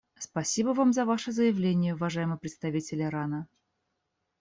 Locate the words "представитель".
2.39-3.03